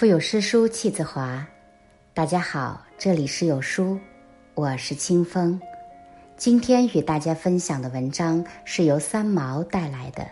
[0.00, 1.46] 腹有诗书气自华。
[2.14, 4.00] 大家好，这里是有书，
[4.54, 5.60] 我是清风。
[6.38, 10.26] 今天与大家分享的文章是由三毛带来的。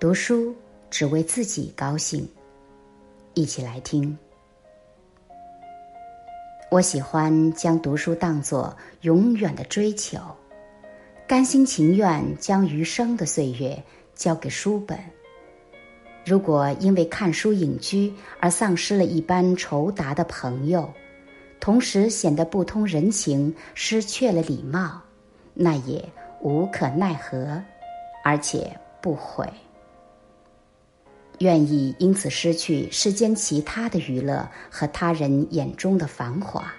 [0.00, 0.56] 读书
[0.88, 2.26] 只为自己高兴，
[3.34, 4.16] 一起来听。
[6.70, 10.18] 我喜欢将读书当作永远的追求，
[11.28, 13.78] 甘心情愿将余生的岁月
[14.14, 14.98] 交给书本。
[16.26, 20.92] 如果因为看书隐居而丧失了一般酬答的朋友，
[21.60, 25.00] 同时显得不通人情，失去了礼貌，
[25.54, 26.04] 那也
[26.40, 27.62] 无可奈何，
[28.24, 28.68] 而且
[29.00, 29.48] 不悔。
[31.38, 36.74] 愿意因此失去世间其他的娱乐和他人眼中的繁华，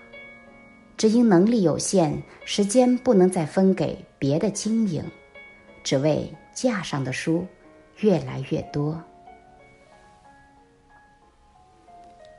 [0.97, 5.02] 只因能力有限，时间不能再分给别的经营，
[5.85, 7.45] 只为架上的书
[7.99, 9.02] 越来越多。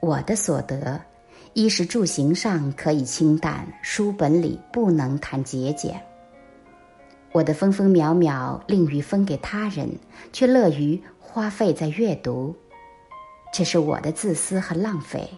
[0.00, 1.00] 我的所得，
[1.54, 6.00] 衣食住行上可以清淡，书本里不能谈节俭。
[7.32, 9.90] 我的分分秒秒吝于分给他人，
[10.32, 12.54] 却乐于花费在阅读，
[13.52, 15.28] 这是我的自私和浪费，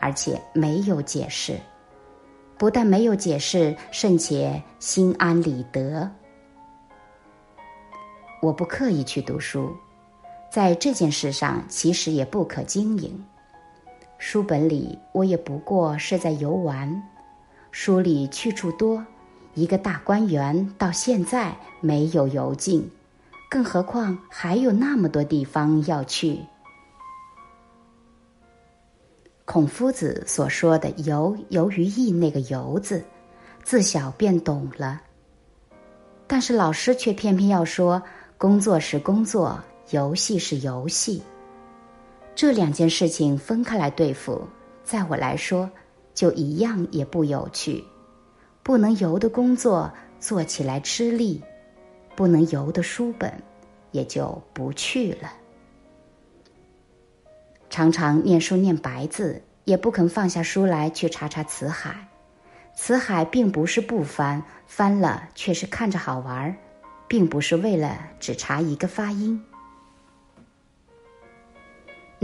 [0.00, 1.58] 而且没有解释。
[2.58, 6.08] 不但没有解释，甚且心安理得。
[8.42, 9.74] 我不刻意去读书，
[10.52, 13.24] 在这件事上其实也不可经营。
[14.26, 17.02] 书本里，我也不过是在游玩。
[17.72, 19.04] 书里去处多，
[19.52, 22.90] 一个大观园到现在没有游尽，
[23.50, 26.40] 更何况还有那么多地方要去。
[29.44, 33.04] 孔夫子所说的“游游于艺”那个“游”字，
[33.62, 35.02] 自小便懂了。
[36.26, 38.02] 但是老师却偏偏要说：
[38.38, 41.22] 工作是工作，游戏是游戏。
[42.34, 44.46] 这两件事情分开来对付，
[44.82, 45.70] 在我来说，
[46.12, 47.84] 就一样也不有趣。
[48.62, 51.42] 不能游的工作做起来吃力，
[52.16, 53.32] 不能游的书本
[53.92, 55.32] 也就不去了。
[57.70, 62.08] 常常念书念白字，也不肯放下书来去查查辞海。
[62.74, 66.56] 辞海并不是不翻，翻了却是看着好玩，
[67.06, 69.40] 并不是为了只查一个发音。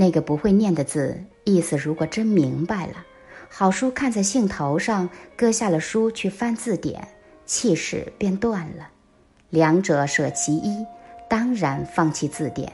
[0.00, 3.04] 那个不会念的字，意思如果真明白了，
[3.50, 7.06] 好书看在兴头上，搁下了书去翻字典，
[7.44, 8.88] 气势便断了。
[9.50, 10.86] 两者舍其一，
[11.28, 12.72] 当然放弃字典。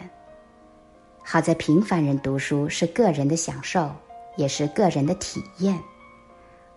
[1.25, 3.91] 好在平凡人读书是个人的享受，
[4.37, 5.77] 也是个人的体验，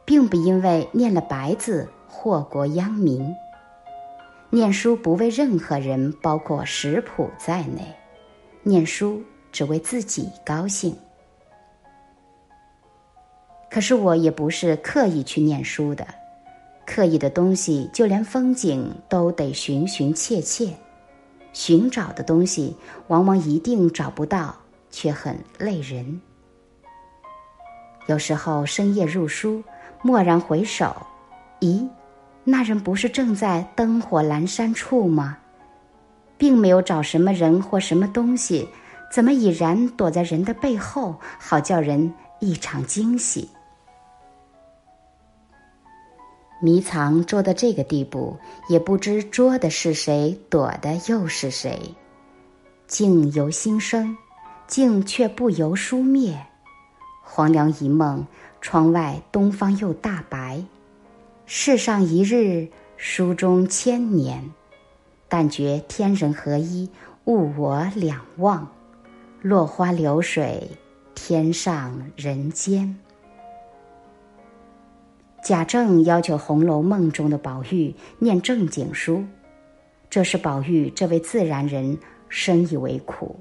[0.04, 3.36] 并不因为念了白字祸国殃民。
[4.50, 7.94] 念书不为任何人，包括食谱在内。
[8.64, 9.22] 念书。
[9.52, 10.96] 只为自己高兴。
[13.70, 16.08] 可是我也不是刻意去念书的，
[16.86, 20.74] 刻意的东西，就连风景都得寻寻切切，
[21.54, 22.76] 寻找的东西
[23.08, 24.56] 往往一定找不到，
[24.90, 26.20] 却很累人。
[28.08, 29.64] 有时候深夜入书，
[30.04, 30.96] 蓦然回首，
[31.60, 31.88] 咦，
[32.44, 35.38] 那人不是正在灯火阑珊处吗？
[36.40, 38.68] 并没有找什么人或什么东西。
[39.12, 43.50] 怎么已然躲在人的背后，好叫人一场惊喜？
[46.62, 48.38] 迷藏捉到这个地步，
[48.68, 51.96] 也不知捉的是谁，躲的又是谁。
[52.86, 54.18] 静由心生，
[54.68, 56.38] 静却不由书灭。
[57.24, 58.28] 黄粱一梦，
[58.60, 60.62] 窗外东方又大白。
[61.46, 62.68] 世上一日，
[62.98, 64.52] 书中千年。
[65.30, 66.90] 但觉天人合一，
[67.26, 68.68] 物我两忘。
[69.42, 70.70] 落花流水，
[71.16, 72.94] 天上人间。
[75.42, 79.24] 贾政要求《红楼梦》中的宝玉念正经书，
[80.10, 81.98] 这是宝玉这位自然人
[82.28, 83.40] 深以为苦。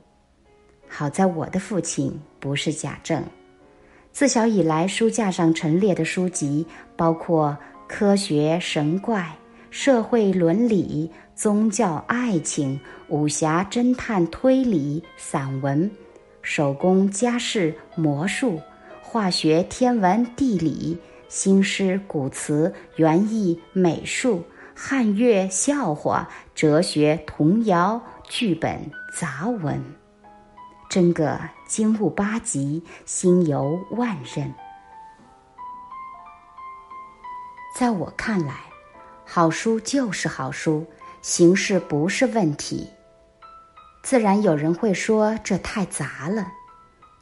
[0.87, 3.25] 好在我的父亲不是贾政，
[4.13, 6.65] 自小以来书架上陈列的书籍
[6.97, 7.59] 包括
[7.89, 9.37] 科学、神怪、
[9.71, 11.11] 社会伦理。
[11.35, 15.89] 宗教、爱情、武侠、侦探、推理、散文、
[16.43, 18.61] 手工、家事、魔术、
[19.01, 20.99] 化学、天文、地理、
[21.29, 24.43] 新诗、古词、园艺、美术、
[24.75, 29.81] 汉乐、笑话、哲学、童谣、剧本、杂文，
[30.91, 31.39] 真个
[31.69, 34.53] 经悟八极，心游万仞。
[37.77, 38.55] 在我看来，
[39.31, 40.87] 好书就是好书。
[41.21, 42.89] 形式不是问题，
[44.03, 46.47] 自然有人会说这太杂了。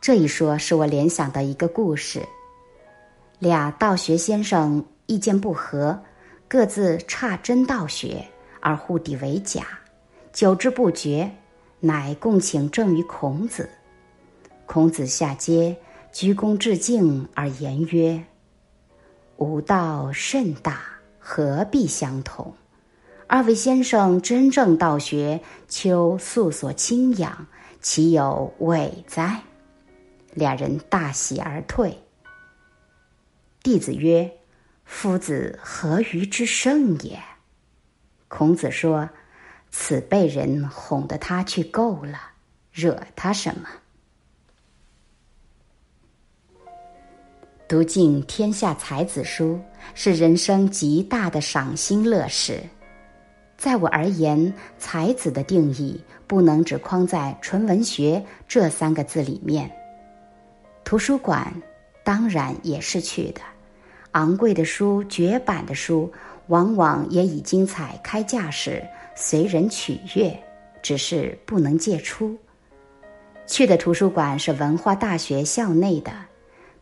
[0.00, 2.23] 这一说是我联想的一个故事：
[3.41, 6.00] 俩道学先生意见不合，
[6.47, 8.25] 各自差真道学，
[8.61, 9.67] 而互抵为假，
[10.32, 11.29] 久之不决，
[11.81, 13.69] 乃共请证于孔子。
[14.64, 15.76] 孔子下阶，
[16.12, 18.23] 鞠躬致敬而言曰
[19.38, 20.82] ：“吾道甚大，
[21.28, 22.55] 何必相同？
[23.26, 27.49] 二位先生真正道学，丘素所亲仰，
[27.81, 29.43] 岂有伪哉？”
[30.34, 31.99] 两人大喜而退。
[33.61, 34.38] 弟子曰
[34.87, 37.20] ：“夫子何愚之圣也？”
[38.28, 39.11] 孔子说
[39.73, 42.20] ：“此辈人哄得他去够了，
[42.70, 43.69] 惹他什么？”
[47.69, 49.59] 读尽天下才子书，
[49.93, 52.61] 是人生极大的赏心乐事。
[53.59, 59.69] 在我而言，才子的定义不能只框在纯文学这三个字里面。
[60.85, 61.53] 图书馆
[62.05, 63.41] 当然也是去的，
[64.12, 66.12] 昂贵的书、绝版的书，
[66.47, 68.81] 往往也已经采开架时
[69.17, 70.33] 随人取阅，
[70.83, 72.37] 只是不能借出。
[73.45, 76.12] 去的图书馆是文化大学校内的，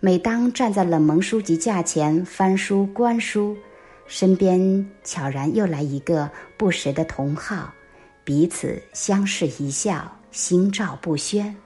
[0.05, 3.57] 每当站在冷门书籍架前翻书观书，
[4.07, 7.73] 身边悄然又来一个不识的同好，
[8.23, 11.57] 彼此相视一笑，心照不宣，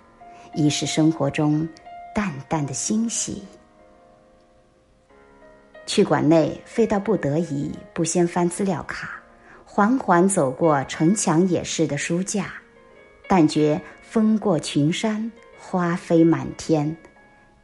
[0.55, 1.69] 已是生活中。
[2.14, 3.43] 淡淡的欣喜。
[5.85, 9.20] 去馆内，非到不得已，不先翻资料卡，
[9.64, 12.52] 缓缓走过城墙也是的书架，
[13.26, 16.96] 但觉风过群山，花飞满天，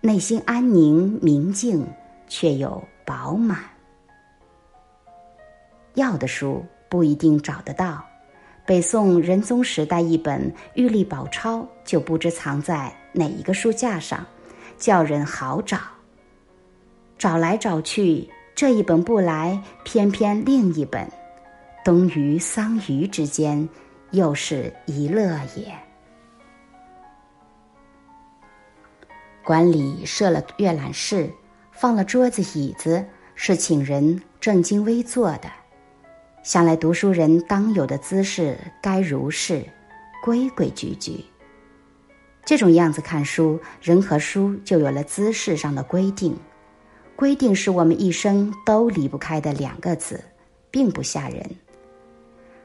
[0.05, 1.83] 内心安宁明净，
[2.29, 3.59] 却又饱满。
[5.95, 8.05] 要的书不一定找得到，
[8.67, 10.43] 北宋仁宗时代一本
[10.75, 14.23] 《玉历宝钞》，就不知藏在哪一个书架上。
[14.77, 15.79] 叫人好找，
[17.17, 21.11] 找来找去，这一本不来，偏偏另一本，
[21.83, 23.67] 东隅桑榆之间，
[24.11, 25.75] 又是一乐也。
[29.45, 31.31] 馆里设了阅览室，
[31.71, 33.05] 放了桌子椅子，
[33.35, 35.53] 是请人正襟危坐的。
[36.43, 39.63] 想来读书人当有的姿势，该如是，
[40.23, 41.23] 规规矩矩。
[42.43, 46.35] 这种样子看书，人和书就有了姿势上的规定。
[47.15, 50.19] 规定是我们一生都离不开的两个字，
[50.71, 51.45] 并不吓人。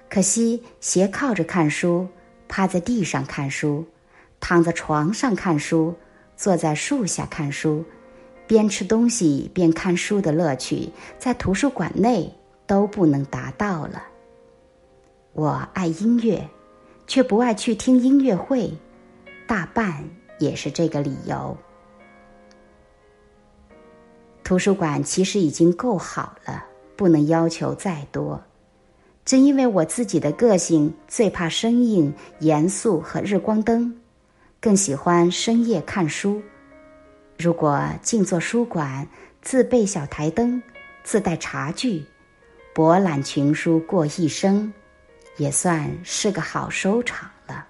[0.09, 2.07] 可惜斜靠着看书，
[2.47, 3.85] 趴在地上看书，
[4.39, 5.93] 躺在床上看书，
[6.39, 7.83] 坐在树下看书，
[8.47, 12.33] 边吃东西边看书的乐趣，在图书馆内
[12.65, 14.03] 都不能达到了。
[15.33, 16.41] 我爱音乐，
[17.07, 18.71] 却不爱去听音乐会。
[19.45, 20.01] 大半
[20.39, 21.57] 也是这个理由。
[24.41, 26.63] 图书馆其实已经够好了，
[26.95, 28.41] 不能要求再多。
[29.25, 33.93] 正因为我自己的个性最怕生硬、严肃和日光灯，
[34.61, 36.41] 更喜欢深夜看书。
[37.37, 39.07] 如果静坐书馆，
[39.41, 40.61] 自备小台灯，
[41.01, 42.03] 自带茶具，
[42.73, 44.73] 博览群书过一生，
[45.37, 47.65] 也算是个好收场了。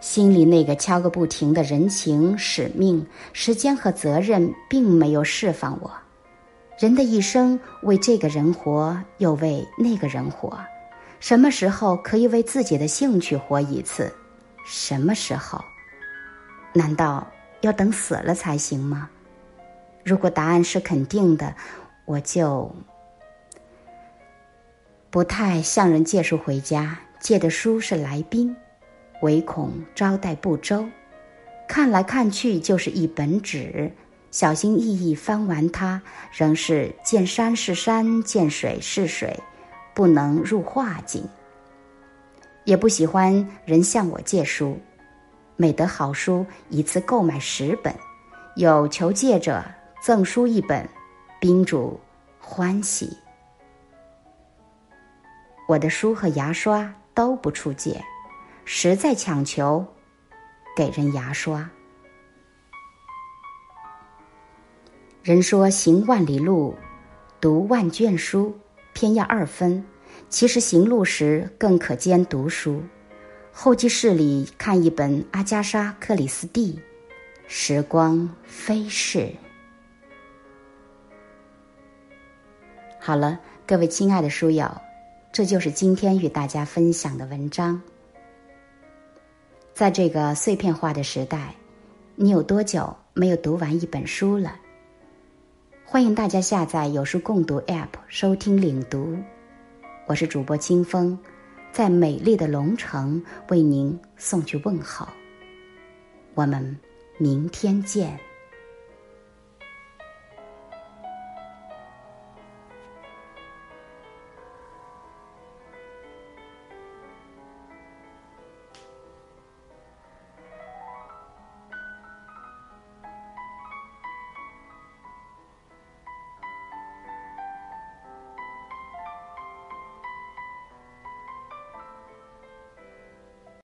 [0.00, 5.92] 心里那个敲个不停的人情、使命、时间和责任，并没有释放我。
[6.78, 10.58] 人的一生为这个人活，又为那个人活。
[11.20, 14.12] 什么时候可以为自己的兴趣活一次？
[14.64, 15.64] 什么时候？
[16.72, 17.26] 难道
[17.62, 19.08] 要等死了才行吗？
[20.04, 21.54] 如果答案是肯定的，
[22.04, 22.74] 我就
[25.10, 26.98] 不太向人借书回家。
[27.18, 28.54] 借的书是来宾。
[29.22, 30.86] 唯恐招待不周，
[31.66, 33.90] 看来看去就是一本纸，
[34.30, 39.40] 小心翼翼翻完它，仍是见山是山，见水是水，
[39.96, 41.26] 不能入画境。
[42.64, 44.78] 也不喜欢人向我借书，
[45.56, 47.94] 每得好书一次购买十本，
[48.56, 49.64] 有求借者
[50.02, 50.86] 赠书一本，
[51.40, 51.98] 宾主
[52.38, 53.16] 欢喜。
[55.66, 58.04] 我的书和牙刷都不出借。
[58.66, 59.82] 实在强求，
[60.76, 61.70] 给人牙刷。
[65.22, 66.74] 人说行万里路，
[67.40, 68.56] 读万卷书，
[68.96, 69.84] 偏要二分。
[70.30, 72.82] 其实行路时更可兼读书。
[73.52, 76.80] 候机室里看一本阿加莎·克里斯蒂，
[77.46, 79.30] 时光飞逝。
[82.98, 84.66] 好了，各位亲爱的书友，
[85.30, 87.78] 这就是今天与大家分享的文章。
[89.74, 91.54] 在这个碎片化的时代，
[92.14, 94.56] 你有多久没有读完一本书了？
[95.88, 99.16] 欢迎大家下载有书共读 App 收听领读。
[100.06, 101.16] 我是主播清风，
[101.70, 105.12] 在美丽的龙城为您送去问好。
[106.34, 106.76] 我们
[107.18, 108.18] 明天见。